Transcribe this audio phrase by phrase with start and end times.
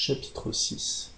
[0.00, 1.10] Chapitre 6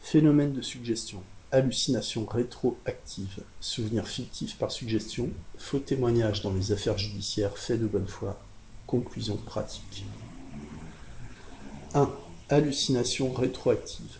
[0.00, 7.58] Phénomène de suggestion, hallucination rétroactive, souvenir fictif par suggestion, faux témoignage dans les affaires judiciaires
[7.58, 8.40] faits de bonne foi,
[8.86, 10.04] conclusion pratique.
[11.94, 12.08] 1.
[12.48, 14.16] Hallucination rétroactive.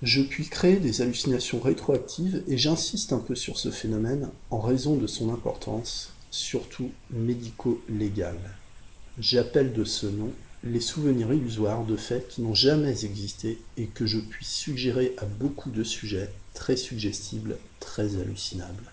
[0.00, 4.96] Je puis créer des hallucinations rétroactives et j'insiste un peu sur ce phénomène en raison
[4.96, 8.56] de son importance, surtout médico-légale.
[9.18, 10.32] J'appelle de ce nom
[10.64, 15.24] les souvenirs illusoires de faits qui n'ont jamais existé et que je puis suggérer à
[15.24, 18.92] beaucoup de sujets très suggestibles, très hallucinables.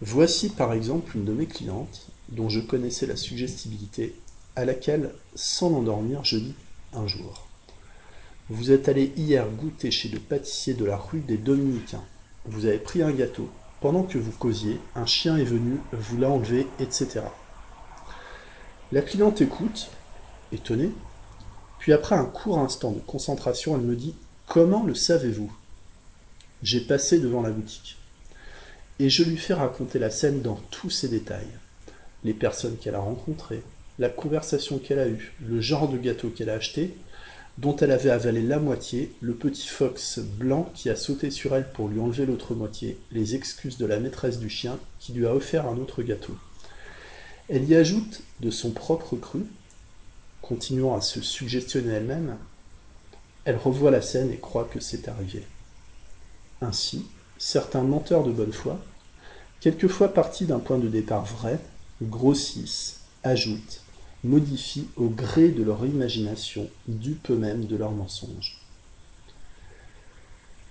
[0.00, 4.14] Voici par exemple une de mes clientes dont je connaissais la suggestibilité,
[4.54, 6.54] à laquelle, sans l'endormir, je dis
[6.92, 7.48] un jour
[8.50, 12.04] Vous êtes allé hier goûter chez le pâtissier de la rue des Dominicains.
[12.44, 13.48] Vous avez pris un gâteau.
[13.80, 17.20] Pendant que vous causiez, un chien est venu, vous l'a enlevé, etc.
[18.90, 19.90] La cliente écoute,
[20.50, 20.92] étonnée,
[21.78, 24.14] puis après un court instant de concentration, elle me dit
[24.46, 25.52] Comment le savez-vous?
[26.62, 27.98] J'ai passé devant la boutique.
[28.98, 31.50] Et je lui fais raconter la scène dans tous ses détails.
[32.24, 33.62] Les personnes qu'elle a rencontrées,
[33.98, 36.96] la conversation qu'elle a eue, le genre de gâteau qu'elle a acheté,
[37.58, 41.70] dont elle avait avalé la moitié, le petit fox blanc qui a sauté sur elle
[41.72, 45.34] pour lui enlever l'autre moitié, les excuses de la maîtresse du chien qui lui a
[45.34, 46.34] offert un autre gâteau.
[47.48, 49.40] Elle y ajoute de son propre cru,
[50.42, 52.36] continuant à se suggestionner elle-même,
[53.46, 55.42] elle revoit la scène et croit que c'est arrivé.
[56.60, 57.06] Ainsi,
[57.38, 58.78] certains menteurs de bonne foi,
[59.60, 61.58] quelquefois partis d'un point de départ vrai,
[62.02, 63.80] grossissent, ajoutent,
[64.24, 68.57] modifient au gré de leur imagination, dupes eux-mêmes de leurs mensonges.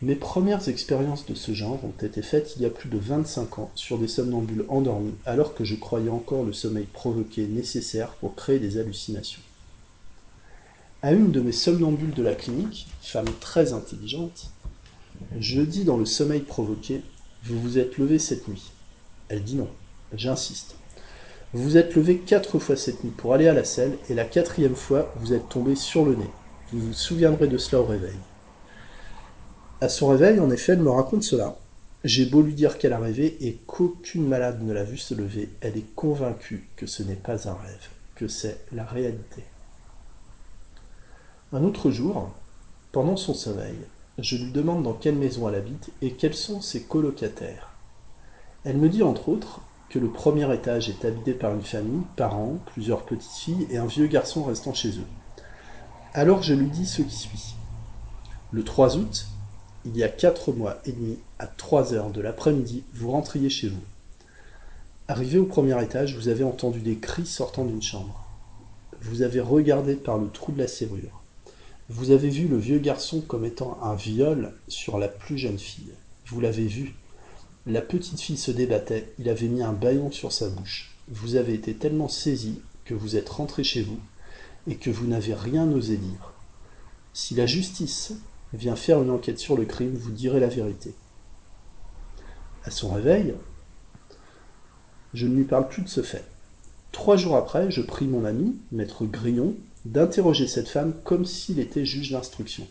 [0.03, 3.57] Mes premières expériences de ce genre ont été faites il y a plus de 25
[3.57, 8.35] ans sur des somnambules endormis alors que je croyais encore le sommeil provoqué nécessaire pour
[8.35, 9.41] créer des hallucinations.
[11.01, 14.51] À une de mes somnambules de la clinique, femme très intelligente,
[15.39, 17.01] je dis dans le sommeil provoqué
[17.45, 18.69] Vous vous êtes levé cette nuit.
[19.29, 19.69] Elle dit non.
[20.13, 20.75] J'insiste.
[21.53, 24.25] Vous vous êtes levé quatre fois cette nuit pour aller à la selle et la
[24.25, 26.29] quatrième fois, vous êtes tombé sur le nez.
[26.71, 28.17] Vous vous souviendrez de cela au réveil.
[29.79, 31.55] À son réveil, en effet, elle me raconte cela.
[32.03, 35.49] J'ai beau lui dire qu'elle a rêvé et qu'aucune malade ne l'a vue se lever,
[35.61, 39.43] elle est convaincue que ce n'est pas un rêve, que c'est la réalité.
[41.53, 42.31] Un autre jour,
[42.91, 43.77] pendant son sommeil,
[44.17, 47.69] je lui demande dans quelle maison elle habite et quels sont ses colocataires.
[48.63, 52.57] Elle me dit entre autres que le premier étage est habité par une famille, parents,
[52.73, 55.07] plusieurs petites filles et un vieux garçon restant chez eux.
[56.15, 57.55] Alors je lui dis ce qui suit.
[58.51, 59.27] Le 3 août,
[59.87, 63.69] il y a quatre mois et demi, à trois heures de l'après-midi, vous rentriez chez
[63.69, 63.83] vous.
[65.07, 68.27] Arrivé au premier étage, vous avez entendu des cris sortant d'une chambre.
[69.01, 71.21] Vous avez regardé par le trou de la serrure.
[71.87, 75.93] Vous avez vu le vieux garçon commettant un viol sur la plus jeune fille.
[76.25, 76.95] Vous l'avez vu.
[77.65, 80.91] La petite fille se débattait, il avait mis un baillon sur sa bouche.
[81.07, 83.99] Vous avez été tellement saisi que vous êtes rentré chez vous
[84.67, 86.33] et que vous n'avez rien osé dire.
[87.13, 88.11] Si la justice
[88.53, 90.93] vient faire une enquête sur le crime, vous direz la vérité.
[92.63, 93.33] À son réveil,
[95.13, 96.25] je ne lui parle plus de ce fait.
[96.91, 101.85] Trois jours après, je prie mon ami, maître Grillon, d'interroger cette femme comme s'il était
[101.85, 102.67] juge d'instruction.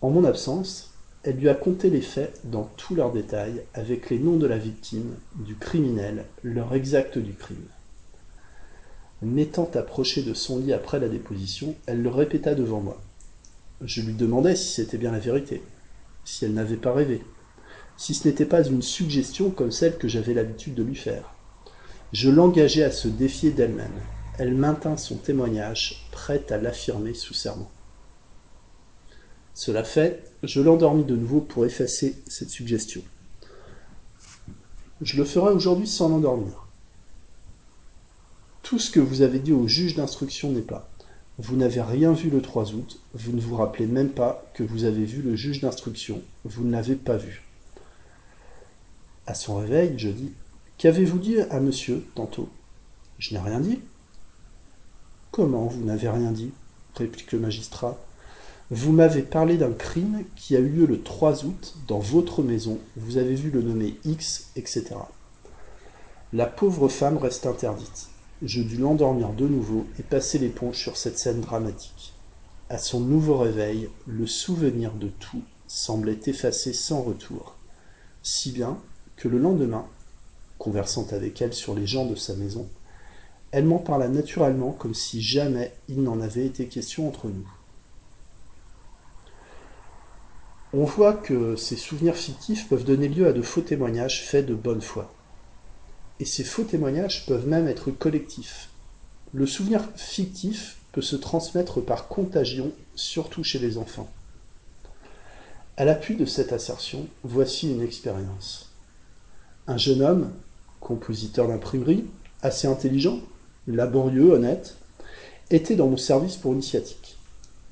[0.00, 4.18] En mon absence, elle lui a conté les faits dans tous leurs détails, avec les
[4.18, 7.66] noms de la victime, du criminel, l'heure exacte du crime.
[9.22, 13.00] M'étant approché de son lit après la déposition, elle le répéta devant moi.
[13.80, 15.62] Je lui demandais si c'était bien la vérité,
[16.24, 17.22] si elle n'avait pas rêvé,
[17.96, 21.34] si ce n'était pas une suggestion comme celle que j'avais l'habitude de lui faire.
[22.12, 24.00] Je l'engageais à se défier d'elle-même.
[24.38, 27.70] Elle maintint son témoignage, prête à l'affirmer sous serment.
[29.52, 33.02] Cela fait, je l'endormis de nouveau pour effacer cette suggestion.
[35.00, 36.66] Je le ferai aujourd'hui sans l'endormir.
[38.62, 40.93] Tout ce que vous avez dit au juge d'instruction n'est pas.
[41.38, 44.84] Vous n'avez rien vu le 3 août, vous ne vous rappelez même pas que vous
[44.84, 47.42] avez vu le juge d'instruction, vous ne l'avez pas vu.
[49.26, 50.32] À son réveil, je dis
[50.78, 52.48] Qu'avez-vous dit à monsieur tantôt?
[53.18, 53.80] Je n'ai rien dit.
[55.32, 56.52] Comment vous n'avez rien dit?
[56.94, 57.98] réplique le magistrat.
[58.70, 62.78] Vous m'avez parlé d'un crime qui a eu lieu le 3 août dans votre maison.
[62.96, 64.94] Vous avez vu le nommer X, etc.
[66.32, 68.08] La pauvre femme reste interdite
[68.44, 72.12] je dus l'endormir de nouveau et passer l'éponge sur cette scène dramatique.
[72.68, 77.56] À son nouveau réveil, le souvenir de tout semblait effacé sans retour,
[78.22, 78.78] si bien
[79.16, 79.86] que le lendemain,
[80.58, 82.68] conversant avec elle sur les gens de sa maison,
[83.56, 87.48] Elle m'en parla naturellement comme si jamais il n'en avait été question entre nous.
[90.72, 94.56] On voit que ces souvenirs fictifs peuvent donner lieu à de faux témoignages faits de
[94.56, 95.13] bonne foi.
[96.20, 98.70] Et ces faux témoignages peuvent même être collectifs.
[99.32, 104.08] Le souvenir fictif peut se transmettre par contagion, surtout chez les enfants.
[105.76, 108.70] À l'appui de cette assertion, voici une expérience.
[109.66, 110.32] Un jeune homme,
[110.78, 112.04] compositeur d'imprimerie,
[112.42, 113.18] assez intelligent,
[113.66, 114.76] laborieux, honnête,
[115.50, 116.62] était dans mon service pour une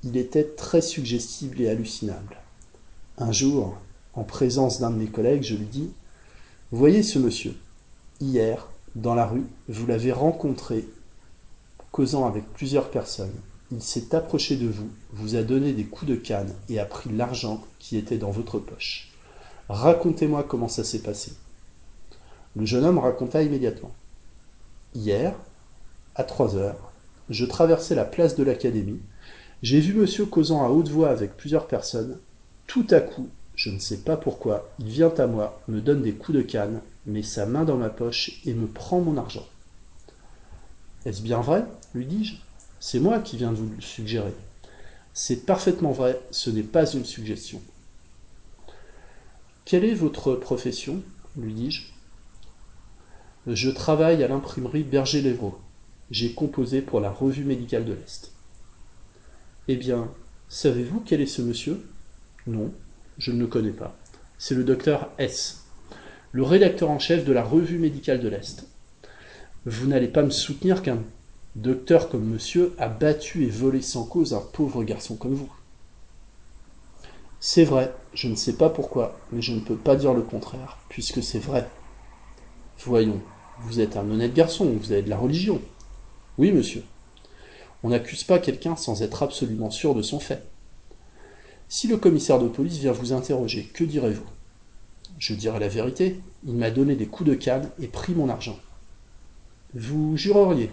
[0.02, 2.38] Il était très suggestible et hallucinable.
[3.18, 3.78] Un jour,
[4.14, 5.90] en présence d'un de mes collègues, je lui dis
[6.72, 7.54] Voyez ce monsieur.
[8.22, 10.88] Hier, dans la rue, vous l'avez rencontré,
[11.90, 13.34] causant avec plusieurs personnes.
[13.72, 17.10] Il s'est approché de vous, vous a donné des coups de canne et a pris
[17.10, 19.08] l'argent qui était dans votre poche.
[19.68, 21.32] Racontez-moi comment ça s'est passé.
[22.54, 23.90] Le jeune homme raconta immédiatement.
[24.94, 25.34] Hier,
[26.14, 26.92] à trois heures,
[27.28, 29.00] je traversais la place de l'Académie.
[29.64, 32.20] J'ai vu monsieur causant à haute voix avec plusieurs personnes.
[32.68, 36.14] Tout à coup, je ne sais pas pourquoi, il vient à moi, me donne des
[36.14, 39.46] coups de canne, met sa main dans ma poche et me prend mon argent.
[41.04, 41.64] Est-ce bien vrai?
[41.94, 42.36] lui dis-je.
[42.80, 44.34] C'est moi qui viens de vous le suggérer.
[45.14, 47.60] C'est parfaitement vrai, ce n'est pas une suggestion.
[49.64, 51.02] Quelle est votre profession?
[51.36, 51.92] lui dis-je.
[53.46, 55.58] Je travaille à l'imprimerie Berger-Lévrault.
[56.10, 58.32] J'ai composé pour la Revue médicale de l'Est.
[59.68, 60.10] Eh bien,
[60.48, 61.84] savez-vous quel est ce monsieur?
[62.46, 62.72] Non,
[63.18, 63.96] je ne le connais pas.
[64.38, 65.64] C'est le docteur S,
[66.32, 68.66] le rédacteur en chef de la Revue médicale de l'Est.
[69.66, 71.02] Vous n'allez pas me soutenir qu'un
[71.54, 75.52] docteur comme monsieur a battu et volé sans cause un pauvre garçon comme vous.
[77.38, 80.78] C'est vrai, je ne sais pas pourquoi, mais je ne peux pas dire le contraire,
[80.88, 81.68] puisque c'est vrai.
[82.78, 83.20] Voyons,
[83.60, 85.60] vous êtes un honnête garçon, vous avez de la religion.
[86.38, 86.84] Oui, monsieur.
[87.82, 90.51] On n'accuse pas quelqu'un sans être absolument sûr de son fait.
[91.72, 94.26] Si le commissaire de police vient vous interroger, que direz-vous?
[95.18, 96.20] Je dirai la vérité.
[96.44, 98.60] Il m'a donné des coups de canne et pris mon argent.
[99.72, 100.70] Vous jureriez?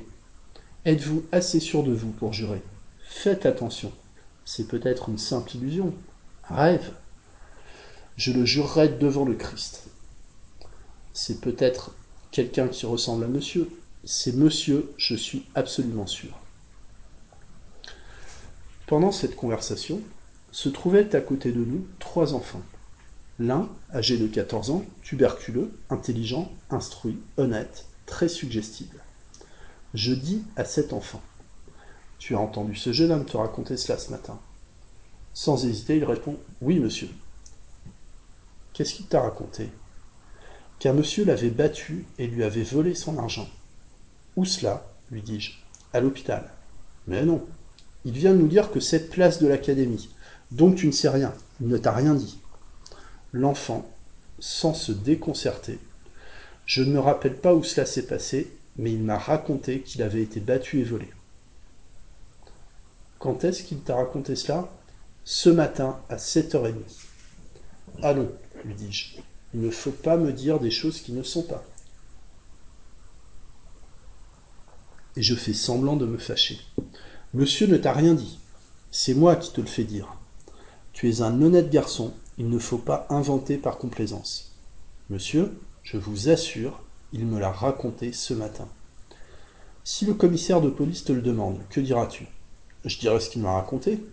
[0.84, 2.62] Êtes-vous assez sûr de vous pour jurer?
[3.08, 3.94] Faites attention.
[4.44, 5.94] C'est peut-être une simple illusion,
[6.50, 6.92] un rêve.
[8.18, 9.86] Je le jurerai devant le Christ.
[11.14, 11.96] C'est peut-être
[12.32, 13.70] quelqu'un qui ressemble à monsieur.
[14.04, 16.38] C'est monsieur, je suis absolument sûr.
[18.86, 20.02] Pendant cette conversation,
[20.52, 22.62] se trouvaient à côté de nous trois enfants.
[23.40, 28.98] L'un, âgé de 14 ans, tuberculeux, intelligent, instruit, honnête, très suggestible.
[29.94, 31.22] Je dis à cet enfant
[32.18, 34.40] Tu as entendu ce jeune homme te raconter cela ce matin?
[35.34, 37.10] Sans hésiter, il répond Oui, monsieur.
[38.74, 39.70] Qu'est-ce qu'il t'a raconté?
[40.80, 43.48] Qu'un monsieur l'avait battu et lui avait volé son argent.
[44.36, 44.86] Où cela?
[45.12, 45.54] lui dis-je.
[45.94, 46.52] À l'hôpital.
[47.08, 47.46] Mais non.
[48.06, 50.10] Il vient de nous dire que cette place de l'académie.
[50.52, 51.34] Donc tu ne sais rien.
[51.62, 52.40] Il ne t'a rien dit.
[53.34, 53.90] L'enfant,
[54.40, 55.80] sans se déconcerter,
[56.66, 60.22] je ne me rappelle pas où cela s'est passé, mais il m'a raconté qu'il avait
[60.22, 61.10] été battu et volé.
[63.20, 64.70] Quand est-ce qu'il t'a raconté cela?
[65.26, 66.76] Ce matin à 7h30.
[68.02, 68.32] Allons,
[68.64, 69.18] lui dis-je.
[69.54, 71.64] Il ne faut pas me dire des choses qui ne sont pas.
[75.16, 76.60] Et je fais semblant de me fâcher.
[77.34, 78.40] Monsieur ne t'a rien dit.
[78.92, 80.19] C'est moi qui te le fais dire.
[81.00, 84.52] Tu es un honnête garçon, il ne faut pas inventer par complaisance.
[85.10, 88.68] Monsieur, je vous assure, il me l'a raconté ce matin.
[89.86, 92.28] Si le commissaire de police te le demande, que diras-tu?
[92.84, 94.04] Je dirai ce qu'il m'a raconté.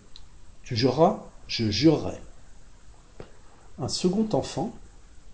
[0.63, 2.21] Tu jureras Je jurerai.
[3.79, 4.73] Un second enfant,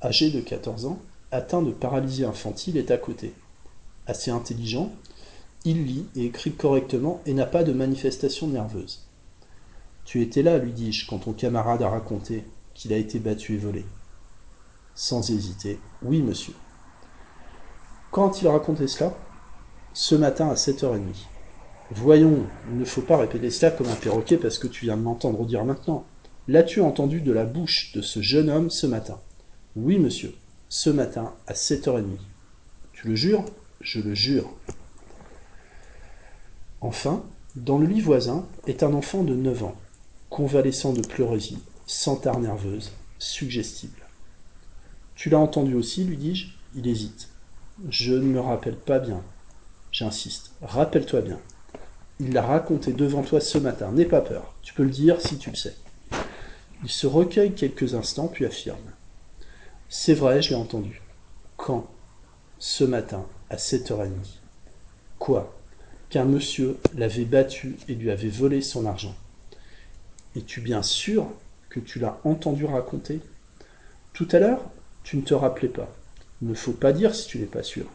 [0.01, 0.98] âgé de 14 ans,
[1.29, 3.31] atteint de paralysie infantile, est à côté.
[4.07, 4.91] Assez intelligent,
[5.65, 9.05] il lit et écrit correctement et n'a pas de manifestation nerveuse.
[10.05, 13.57] Tu étais là, lui dis-je, quand ton camarade a raconté qu'il a été battu et
[13.57, 13.86] volé.
[14.95, 16.53] Sans hésiter, oui, monsieur.
[18.12, 19.13] Quand il racontait cela
[19.93, 21.01] Ce matin à 7h30.
[21.91, 25.01] Voyons, il ne faut pas répéter cela comme un perroquet parce que tu viens de
[25.01, 26.05] m'entendre dire maintenant.
[26.48, 29.19] L'as-tu entendu de la bouche de ce jeune homme ce matin?
[29.75, 30.36] Oui, monsieur,
[30.69, 32.03] ce matin à 7h30.
[32.91, 33.45] Tu le jures?
[33.79, 34.50] Je le jure.
[36.81, 37.24] Enfin,
[37.55, 39.75] dans le lit voisin est un enfant de 9 ans,
[40.34, 44.02] convalescent de pleurésie, sans tare nerveuse, suggestible.
[45.13, 47.30] Tu l'as entendu aussi, lui dis-je Il hésite.
[47.88, 49.22] Je ne me rappelle pas bien.
[49.92, 50.54] J'insiste.
[50.63, 51.40] Rappelle-toi bien.
[52.20, 53.92] Il l'a raconté devant toi ce matin.
[53.92, 54.56] N'aie pas peur.
[54.63, 55.75] Tu peux le dire si tu le sais.
[56.82, 58.92] Il se recueille quelques instants, puis affirme.
[59.88, 61.04] C'est vrai, je l'ai entendu.
[61.58, 61.86] Quand?
[62.58, 64.10] Ce matin, à 7h30.
[65.20, 65.56] Quoi?
[66.10, 69.16] Qu'un monsieur l'avait battu et lui avait volé son argent.
[70.36, 71.28] Es-tu bien sûr
[71.70, 73.20] que tu l'as entendu raconter
[74.13, 74.70] Tout à l'heure,
[75.04, 75.94] tu ne te rappelais pas.
[76.42, 77.86] Il ne faut pas dire si tu n'es pas sûr.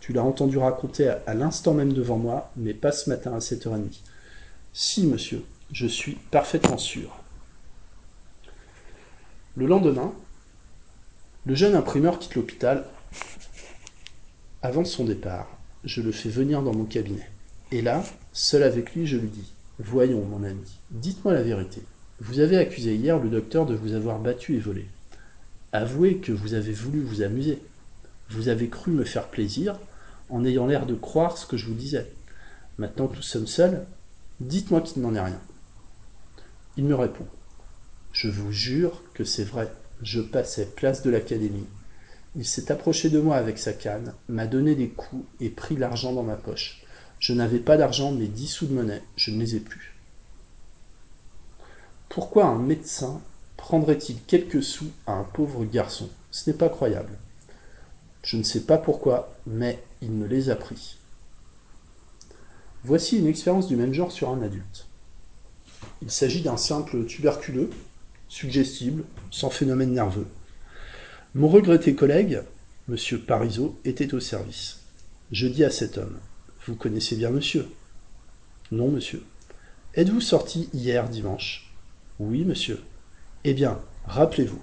[0.00, 4.00] Tu l'as entendu raconter à, l'instant même devant moi, mais pas ce matin à 7h30.
[4.72, 7.16] Si, monsieur, je suis parfaitement sûr.
[9.56, 10.12] Le lendemain,
[11.46, 12.84] le jeune imprimeur quitte l'hôpital.
[14.62, 15.48] Avant son départ,
[15.84, 17.30] je le fais venir dans mon cabinet.
[17.70, 21.82] Et là, seul avec lui, je lui dis Voyons, mon ami, dites-moi la vérité.
[22.20, 24.86] Vous avez accusé hier le docteur de vous avoir battu et volé.
[25.72, 27.60] Avouez que vous avez voulu vous amuser.
[28.30, 29.76] Vous avez cru me faire plaisir
[30.30, 32.08] en ayant l'air de croire ce que je vous disais.
[32.78, 33.84] Maintenant que nous sommes seuls,
[34.38, 35.40] dites-moi qu'il n'en est rien.
[36.76, 37.26] Il me répond.
[38.12, 39.68] Je vous jure que c'est vrai.
[40.02, 41.66] Je passais place de l'académie.
[42.36, 46.12] Il s'est approché de moi avec sa canne, m'a donné des coups et pris l'argent
[46.12, 46.83] dans ma poche.
[47.24, 49.94] Je n'avais pas d'argent, mais dix sous de monnaie, je ne les ai plus.
[52.10, 53.22] Pourquoi un médecin
[53.56, 56.10] prendrait-il quelques sous à un pauvre garçon?
[56.30, 57.16] Ce n'est pas croyable.
[58.22, 60.98] Je ne sais pas pourquoi, mais il me les a pris.
[62.82, 64.86] Voici une expérience du même genre sur un adulte.
[66.02, 67.70] Il s'agit d'un simple tuberculeux,
[68.28, 70.28] suggestible, sans phénomène nerveux.
[71.34, 72.42] Mon regretté collègue,
[72.90, 72.98] M.
[73.26, 74.80] Parisot, était au service.
[75.32, 76.18] Je dis à cet homme
[76.66, 77.68] Vous connaissez bien monsieur
[78.72, 79.22] Non, monsieur.
[79.96, 81.70] Êtes-vous sorti hier dimanche?
[82.18, 82.80] Oui, monsieur.
[83.44, 84.62] Eh bien, rappelez-vous,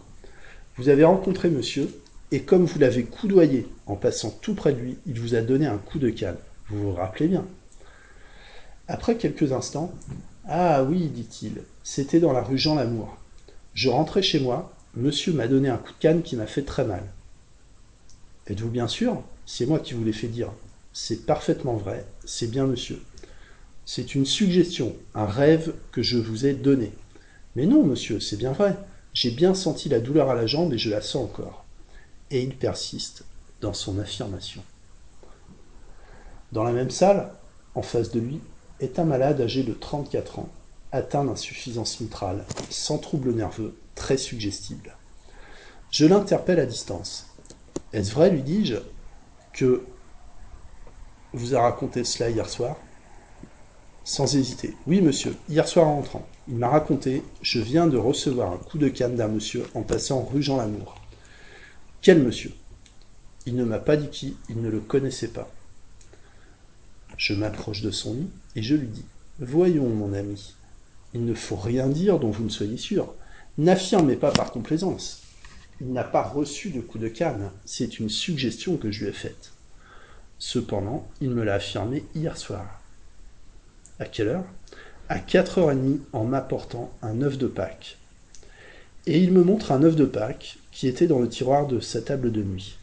[0.77, 1.89] vous avez rencontré monsieur
[2.31, 5.67] et comme vous l'avez coudoyé en passant tout près de lui, il vous a donné
[5.67, 6.37] un coup de canne.
[6.69, 7.45] Vous vous rappelez bien?
[8.87, 9.93] Après quelques instants,
[10.47, 13.15] Ah oui, dit-il, c'était dans la rue Jean Lamour.
[13.75, 16.83] Je rentrais chez moi, monsieur m'a donné un coup de canne qui m'a fait très
[16.83, 17.03] mal.
[18.47, 19.21] Êtes-vous bien sûr?
[19.45, 20.49] C'est moi qui vous l'ai fait dire.
[20.93, 23.01] C'est parfaitement vrai, c'est bien monsieur.
[23.85, 26.91] C'est une suggestion, un rêve que je vous ai donné.
[27.55, 28.77] Mais non, monsieur, c'est bien vrai.
[29.13, 31.61] J'ai bien senti la douleur à la jambe et je la sens encore
[32.31, 33.23] et il persiste
[33.59, 34.63] dans son affirmation.
[36.51, 37.31] Dans la même salle,
[37.75, 38.39] en face de lui,
[38.79, 40.49] est un malade âgé de 34 ans,
[40.91, 44.95] atteint d'insuffisance mitrale, sans trouble nerveux, très suggestible.
[45.91, 47.27] Je l'interpelle à distance.
[47.93, 48.77] Est-ce vrai, lui dis-je,
[49.53, 49.83] que
[51.33, 52.77] vous a raconté cela hier soir
[54.03, 54.75] Sans hésiter.
[54.87, 56.27] Oui, monsieur, hier soir en rentrant.
[56.47, 60.23] Il m'a raconté, je viens de recevoir un coup de canne d'un monsieur en passant
[60.23, 60.99] rue Jean Lamour.
[62.01, 62.53] Quel monsieur?
[63.45, 65.49] Il ne m'a pas dit qui, il ne le connaissait pas.
[67.17, 69.05] Je m'approche de son lit et je lui dis
[69.39, 70.55] Voyons, mon ami,
[71.13, 73.13] il ne faut rien dire dont vous ne soyez sûr.
[73.57, 75.21] N'affirmez pas par complaisance.
[75.79, 79.13] Il n'a pas reçu de coup de canne, c'est une suggestion que je lui ai
[79.13, 79.51] faite.
[80.43, 82.81] Cependant, il me l'a affirmé hier soir.
[83.99, 84.43] À quelle heure?
[85.07, 87.99] À quatre heures et demie en m'apportant un œuf de Pâques.
[89.05, 92.01] Et il me montre un œuf de Pâques qui était dans le tiroir de sa
[92.01, 92.79] table de nuit.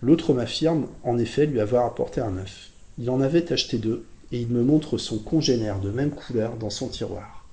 [0.00, 2.70] L'autre m'affirme, en effet, lui avoir apporté un œuf.
[2.98, 6.70] Il en avait acheté deux, et il me montre son congénère de même couleur dans
[6.70, 7.44] son tiroir.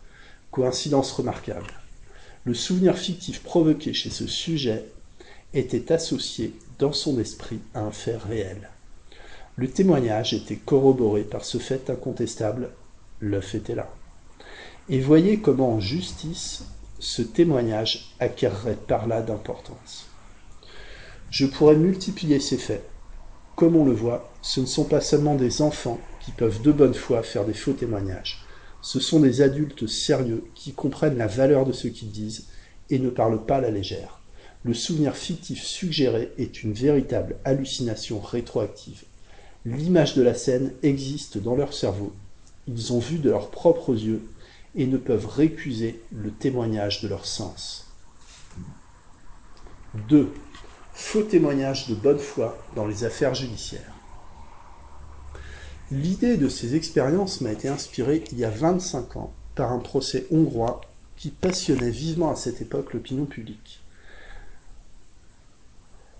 [0.51, 1.73] Coïncidence remarquable.
[2.45, 4.85] Le souvenir fictif provoqué chez ce sujet
[5.55, 8.69] était associé dans son esprit à un fait réel.
[9.55, 12.71] Le témoignage était corroboré par ce fait incontestable,
[13.21, 13.89] l'œuf était là.
[14.89, 16.65] Et voyez comment en justice
[16.99, 20.07] ce témoignage acquerrait par là d'importance.
[21.29, 22.83] Je pourrais multiplier ces faits.
[23.55, 26.93] Comme on le voit, ce ne sont pas seulement des enfants qui peuvent de bonne
[26.93, 28.45] foi faire des faux témoignages.
[28.81, 32.47] Ce sont des adultes sérieux qui comprennent la valeur de ce qu'ils disent
[32.89, 34.14] et ne parlent pas à la légère.
[34.65, 39.03] Le souvenir fictif suggéré est une véritable hallucination rétroactive.
[39.63, 42.11] L'image de la scène existe dans leur cerveau.
[42.67, 44.23] Ils ont vu de leurs propres yeux
[44.73, 47.91] et ne peuvent récuser le témoignage de leur sens.
[50.09, 50.33] 2.
[50.93, 53.93] Faux témoignage de bonne foi dans les affaires judiciaires.
[55.91, 60.25] L'idée de ces expériences m'a été inspirée il y a 25 ans par un procès
[60.31, 60.81] hongrois
[61.17, 63.84] qui passionnait vivement à cette époque l'opinion publique.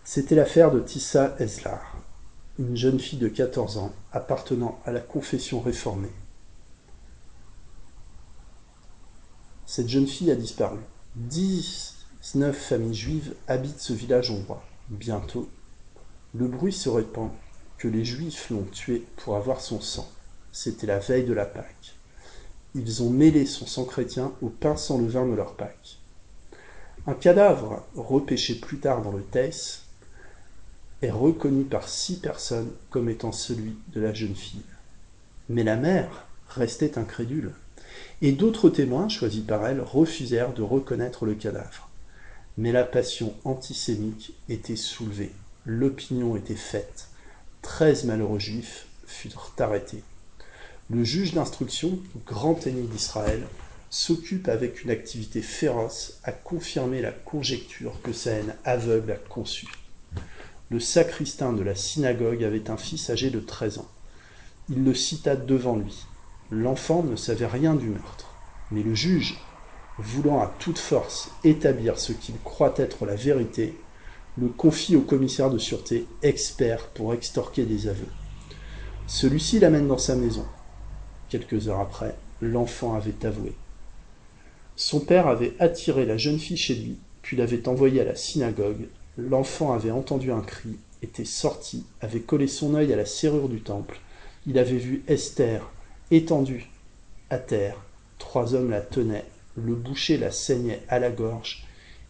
[0.07, 1.97] C'était l'affaire de Tissa Eslar,
[2.59, 6.12] une jeune fille de 14 ans appartenant à la confession réformée
[9.65, 10.77] Cette jeune fille a disparu.
[11.15, 14.63] Dix-neuf familles juives habitent ce village hongrois.
[14.89, 15.50] Bientôt,
[16.35, 17.31] le bruit se répand
[17.79, 20.07] que les juifs l'ont tué pour avoir son sang.
[20.51, 21.95] C'était la veille de la Pâque.
[22.75, 25.97] Ils ont mêlé son sang chrétien au pain sans levain de leur Pâque.
[27.07, 29.85] Un cadavre, repêché plus tard dans le Theiss,
[31.12, 34.62] reconnu par six personnes comme étant celui de la jeune fille.
[35.50, 37.51] Mais la mère restait incrédule,
[38.21, 41.89] et d'autres témoins choisis par elle refusèrent de reconnaître le cadavre.
[42.57, 45.31] Mais la passion antisémite était soulevée,
[45.65, 47.07] l'opinion était faite.
[47.62, 50.03] Treize malheureux juifs furent arrêtés.
[50.89, 53.41] Le juge d'instruction, grand ennemi d'Israël,
[53.89, 59.67] s'occupe avec une activité féroce à confirmer la conjecture que sa haine aveugle a conçue.
[60.72, 63.88] Le sacristain de la synagogue avait un fils âgé de 13 ans.
[64.67, 66.07] Il le cita devant lui.
[66.50, 68.34] L'enfant ne savait rien du meurtre,
[68.72, 69.38] mais le juge,
[70.00, 73.75] voulant à toute force établir ce qu'il croit être la vérité,
[74.39, 78.10] le confie au commissaire de sûreté, expert pour extorquer des aveux.
[79.05, 80.45] Celui-ci l'amène dans sa maison.
[81.29, 83.53] Quelques heures après, l'enfant avait avoué.
[84.75, 88.88] Son père avait attiré la jeune fille chez lui, puis l'avait envoyée à la synagogue
[89.17, 93.62] L'enfant avait entendu un cri, était sorti, avait collé son œil à la serrure du
[93.62, 94.00] temple.
[94.45, 95.72] Il avait vu Esther,
[96.12, 96.69] étendue,
[97.29, 97.81] à terre.
[98.17, 101.65] Trois hommes la tenaient, le boucher la saignait à la gorge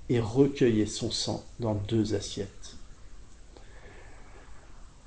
[0.10, 2.76] et recueillait son sang dans deux assiettes.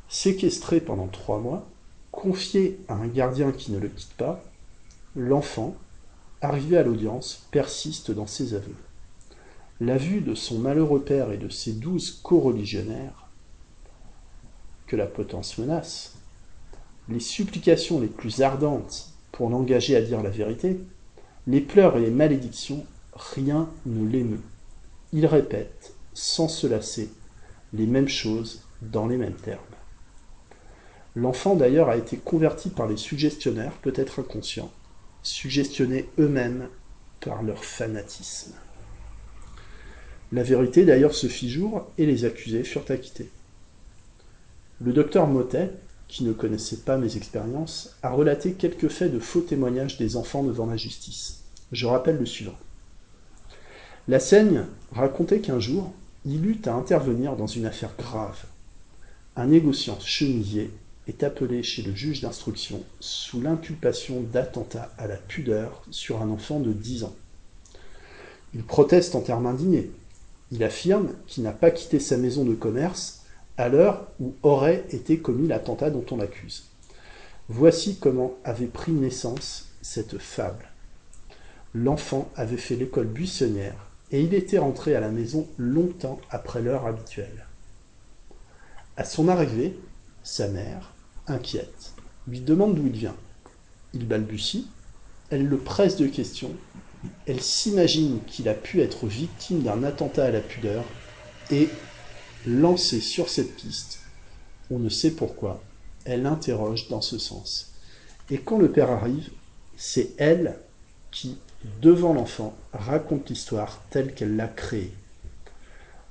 [0.08, 1.68] Séquestré pendant trois mois,
[2.12, 4.42] confié à un gardien qui ne le quitte pas,
[5.14, 5.76] l'enfant,
[6.40, 8.74] arrivé à l'audience, persiste dans ses aveux.
[9.80, 13.28] La vue de son malheureux père et de ses douze coreligionnaires,
[14.88, 16.16] que la potence menace,
[17.08, 20.80] les supplications les plus ardentes pour l'engager à dire la vérité,
[21.46, 24.42] les pleurs et les malédictions, rien ne l'émeut.
[25.12, 27.12] Il répète, sans se lasser,
[27.72, 29.60] les mêmes choses dans les mêmes termes.
[31.14, 34.72] L'enfant d'ailleurs a été converti par les suggestionnaires, peut-être inconscients,
[35.22, 36.68] suggestionnés eux-mêmes
[37.20, 38.54] par leur fanatisme.
[40.30, 43.30] La vérité d'ailleurs se fit jour et les accusés furent acquittés.
[44.80, 45.70] Le docteur Motet,
[46.06, 50.42] qui ne connaissait pas mes expériences, a relaté quelques faits de faux témoignages des enfants
[50.42, 51.40] devant la justice.
[51.72, 52.58] Je rappelle le suivant.
[54.06, 55.92] La Seigne racontait qu'un jour,
[56.24, 58.44] il eut à intervenir dans une affaire grave.
[59.36, 60.70] Un négociant chemisier
[61.06, 66.60] est appelé chez le juge d'instruction sous l'inculpation d'attentat à la pudeur sur un enfant
[66.60, 67.16] de 10 ans.
[68.54, 69.90] Il proteste en termes indignés,
[70.50, 73.22] il affirme qu'il n'a pas quitté sa maison de commerce
[73.56, 76.64] à l'heure où aurait été commis l'attentat dont on l'accuse.
[77.48, 80.70] Voici comment avait pris naissance cette fable.
[81.74, 86.86] L'enfant avait fait l'école buissonnière et il était rentré à la maison longtemps après l'heure
[86.86, 87.46] habituelle.
[88.96, 89.78] À son arrivée,
[90.22, 90.94] sa mère,
[91.26, 91.92] inquiète,
[92.26, 93.16] lui demande d'où il vient.
[93.94, 94.68] Il balbutie,
[95.30, 96.52] elle le presse de questions
[97.26, 100.84] elle s'imagine qu'il a pu être victime d'un attentat à la pudeur
[101.50, 101.68] et,
[102.46, 104.00] lancée sur cette piste,
[104.70, 105.62] on ne sait pourquoi,
[106.04, 107.72] elle interroge dans ce sens.
[108.30, 109.30] Et quand le père arrive,
[109.76, 110.58] c'est elle
[111.10, 111.38] qui,
[111.80, 114.92] devant l'enfant, raconte l'histoire telle qu'elle l'a créée.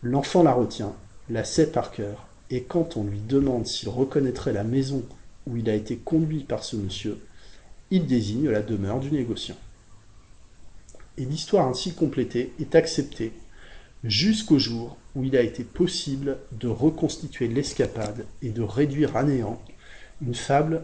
[0.03, 0.93] L'enfant la retient,
[1.29, 5.03] la sait par cœur, et quand on lui demande s'il reconnaîtrait la maison
[5.45, 7.19] où il a été conduit par ce monsieur,
[7.91, 9.57] il désigne la demeure du négociant
[11.17, 13.33] et l'histoire ainsi complétée est acceptée
[14.03, 19.61] jusqu'au jour où il a été possible de reconstituer l'escapade et de réduire à néant
[20.21, 20.83] une fable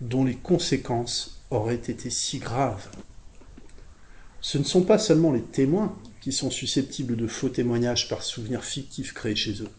[0.00, 2.88] dont les conséquences auraient été si graves.
[4.40, 8.64] Ce ne sont pas seulement les témoins qui sont susceptibles de faux témoignages par souvenirs
[8.64, 9.70] fictifs créés chez eux.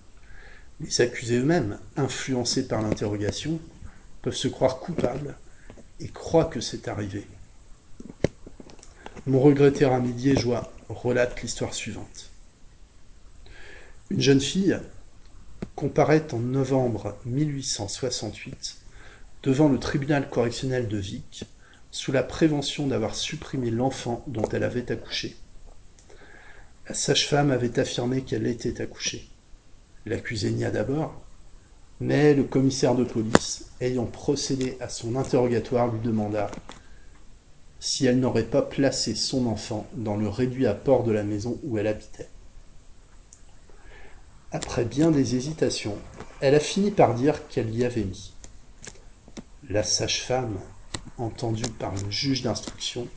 [0.79, 3.59] Les accusés eux-mêmes, influencés par l'interrogation,
[4.21, 5.35] peuvent se croire coupables
[5.99, 7.27] et croient que c'est arrivé.
[9.31, 12.31] Mon regretté ami liégeois relate l'histoire suivante.
[14.09, 14.77] Une jeune fille
[15.73, 18.75] comparaît en novembre 1868
[19.43, 21.45] devant le tribunal correctionnel de Vic
[21.91, 25.37] sous la prévention d'avoir supprimé l'enfant dont elle avait accouché.
[26.89, 29.29] La sage-femme avait affirmé qu'elle était accouchée.
[30.05, 31.21] L'accusé nia d'abord,
[32.01, 36.51] mais le commissaire de police, ayant procédé à son interrogatoire, lui demanda
[37.81, 41.59] si elle n'aurait pas placé son enfant dans le réduit à port de la maison
[41.63, 42.29] où elle habitait.
[44.51, 45.97] Après bien des hésitations,
[46.41, 48.33] elle a fini par dire qu'elle y avait mis.
[49.67, 50.59] La sage-femme,
[51.17, 53.07] entendue par le juge d'instruction,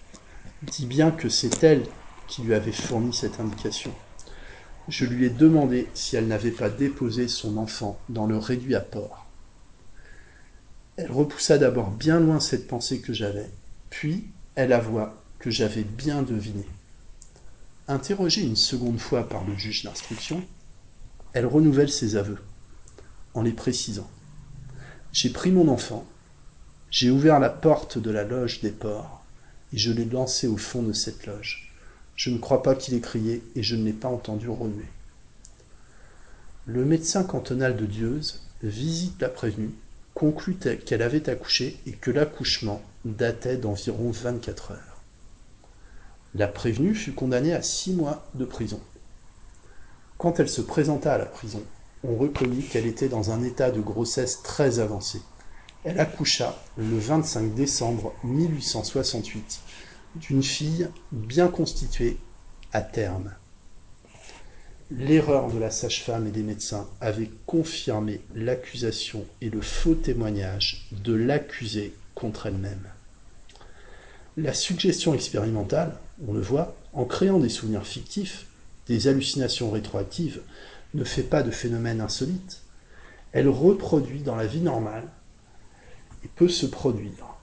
[0.63, 1.85] dit bien que c'est elle
[2.27, 3.93] qui lui avait fourni cette indication.
[4.89, 8.81] Je lui ai demandé si elle n'avait pas déposé son enfant dans le réduit à
[8.81, 9.27] port.
[10.97, 13.51] Elle repoussa d'abord bien loin cette pensée que j'avais,
[13.91, 16.65] puis elle avoua que j'avais bien deviné.
[17.89, 20.43] Interrogée une seconde fois par le juge d'instruction,
[21.33, 22.39] elle renouvelle ses aveux.
[23.35, 24.09] en les précisant.
[25.13, 26.07] J'ai pris mon enfant,
[26.89, 29.25] j'ai ouvert la porte de la loge des porcs,
[29.73, 31.73] et je l'ai lancé au fond de cette loge.
[32.15, 34.87] Je ne crois pas qu'il ait crié, et je ne l'ai pas entendu remuer.
[36.67, 39.75] Le médecin cantonal de Dieuze visite la prévenue,
[40.15, 45.03] conclut qu'elle avait accouché et que l'accouchement datait d'environ 24 heures.
[46.35, 48.81] La prévenue fut condamnée à six mois de prison.
[50.19, 51.63] Quand elle se présenta à la prison,
[52.03, 55.21] on reconnut qu'elle était dans un état de grossesse très avancé.
[55.85, 59.61] Elle accoucha le 25 décembre 1868
[60.17, 62.19] d'une fille bien constituée
[62.73, 63.33] à terme.
[64.91, 71.15] L'erreur de la sage-femme et des médecins avait confirmé l'accusation et le faux témoignage de
[71.15, 72.94] l'accusée contre elle-même.
[74.37, 78.47] La suggestion expérimentale, on le voit, en créant des souvenirs fictifs,
[78.89, 80.43] des hallucinations rétroactives,
[80.95, 82.63] ne fait pas de phénomène insolite.
[83.31, 85.09] Elle reproduit dans la vie normale
[86.25, 87.37] et peut se produire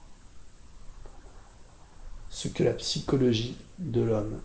[2.28, 4.40] ce que la psychologie de l'homme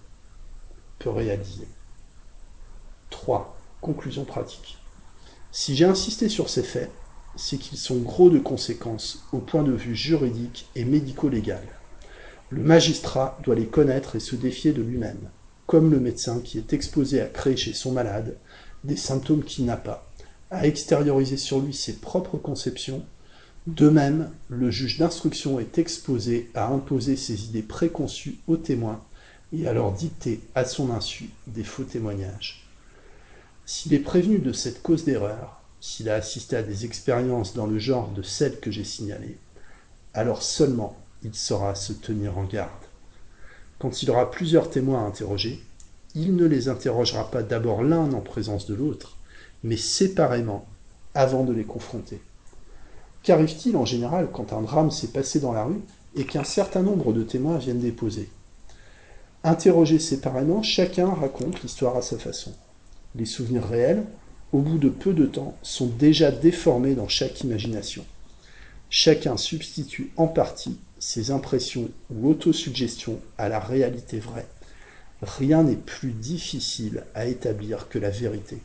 [1.00, 1.68] peut réaliser.
[3.10, 3.58] 3.
[3.82, 4.78] Conclusion pratique.
[5.52, 6.92] Si j'ai insisté sur ces faits,
[7.36, 11.77] c'est qu'ils sont gros de conséquences au point de vue juridique et médico-légal.
[12.50, 15.30] Le magistrat doit les connaître et se défier de lui-même,
[15.66, 18.38] comme le médecin qui est exposé à créer chez son malade
[18.86, 20.10] des symptômes qu'il n'a pas,
[20.50, 23.04] à extérioriser sur lui ses propres conceptions.
[23.68, 29.04] De même, le juge d'instruction est exposé à imposer ses idées préconçues aux témoins
[29.52, 32.66] et à leur dicter à son insu des faux témoignages.
[33.66, 37.78] S'il est prévenu de cette cause d'erreur, s'il a assisté à des expériences dans le
[37.78, 39.38] genre de celles que j'ai signalées,
[40.14, 42.72] alors seulement il saura se tenir en garde.
[43.80, 45.62] Quand il aura plusieurs témoins à interroger,
[46.16, 49.18] il ne les interrogera pas d'abord l'un en présence de l'autre,
[49.64, 50.66] mais séparément
[51.14, 52.22] avant de les confronter.
[53.24, 55.82] Qu'arrive-t-il en général quand un drame s'est passé dans la rue
[56.16, 58.30] et qu'un certain nombre de témoins viennent déposer?
[59.44, 62.54] Interrogés séparément, chacun raconte l'histoire à sa façon.
[63.16, 64.04] Les souvenirs réels,
[64.54, 68.06] au bout de peu de temps, sont déjà déformés dans chaque imagination.
[68.90, 74.48] Chacun substitue en partie ses impressions ou autosuggestions à la réalité vraie.
[75.22, 78.58] Rien n'est plus difficile à établir que la vérité.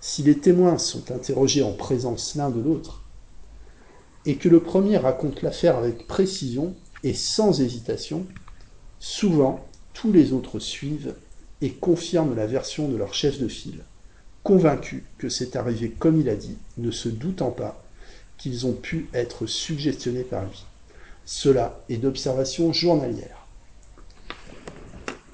[0.00, 3.02] Si les témoins sont interrogés en présence l'un de l'autre,
[4.26, 8.26] et que le premier raconte l'affaire avec précision et sans hésitation,
[8.98, 11.14] souvent tous les autres suivent
[11.60, 13.84] et confirment la version de leur chef de file,
[14.42, 17.82] convaincus que c'est arrivé comme il a dit, ne se doutant pas
[18.36, 20.64] qu'ils ont pu être suggestionnés par lui.
[21.26, 23.46] Cela est d'observation journalière.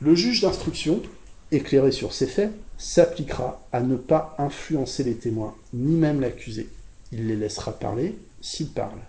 [0.00, 1.03] Le juge d'instruction,
[1.50, 6.68] éclairé sur ces faits, s'appliquera à ne pas influencer les témoins, ni même l'accusé.
[7.12, 9.03] Il les laissera parler s'ils parlent.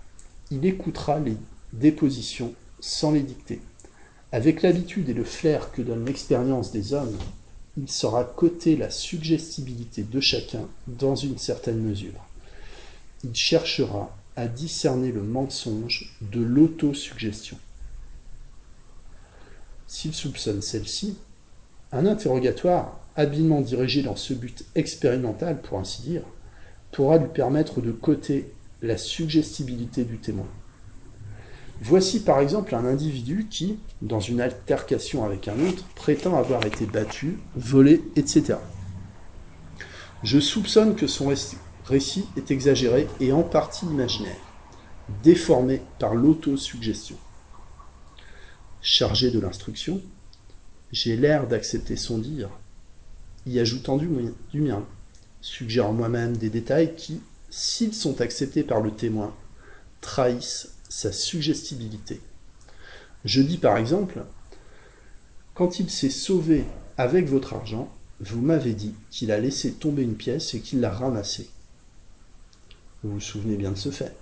[0.50, 1.38] Il écoutera les
[1.72, 3.62] dépositions sans les dicter.
[4.32, 7.18] Avec l'habitude et le flair que donne l'expérience des hommes,
[7.78, 12.26] il saura coter la suggestibilité de chacun dans une certaine mesure.
[13.24, 17.58] Il cherchera à discerner le mensonge de l'autosuggestion.
[19.88, 21.18] S'il soupçonne celle-ci,
[21.92, 26.22] un interrogatoire, habilement dirigé dans ce but expérimental, pour ainsi dire,
[26.92, 30.48] pourra lui permettre de coter la suggestibilité du témoin.
[31.84, 36.86] Voici par exemple un individu qui, dans une altercation avec un autre, prétend avoir été
[36.86, 38.56] battu, volé, etc.
[40.24, 41.32] Je soupçonne que son
[41.86, 44.36] récit est exagéré et en partie imaginaire,
[45.24, 47.18] déformé par l'autosuggestion.
[48.82, 50.02] Chargé de l'instruction,
[50.92, 52.50] j'ai l'air d'accepter son dire,
[53.46, 54.10] y ajoutant du,
[54.52, 54.86] du mien,
[55.42, 59.34] suggérant moi-même des détails qui, s'ils sont acceptés par le témoin,
[60.02, 62.22] trahissent sa suggestibilité.
[63.24, 64.24] Je dis par exemple,
[65.54, 66.66] quand il s'est sauvé
[66.98, 70.92] avec votre argent, vous m'avez dit qu'il a laissé tomber une pièce et qu'il l'a
[70.92, 71.50] ramassée.
[73.04, 74.16] Vous vous souvenez bien de ce fait.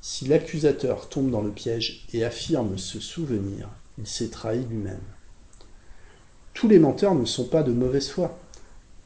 [0.00, 3.68] Si l'accusateur tombe dans le piège et affirme se souvenir,
[3.98, 5.00] il s'est trahi lui-même.
[6.52, 8.38] Tous les menteurs ne sont pas de mauvaise foi.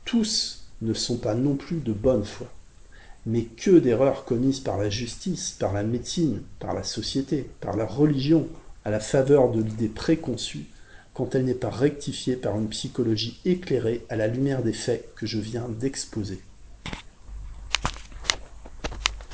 [0.05, 2.49] Tous ne sont pas non plus de bonne foi
[3.29, 7.85] mais que d'erreurs commises par la justice, par la médecine, par la société, par la
[7.85, 8.49] religion,
[8.87, 10.65] à la faveur de l'idée préconçue,
[11.13, 15.27] quand elle n'est pas rectifiée par une psychologie éclairée à la lumière des faits que
[15.27, 16.41] je viens d'exposer.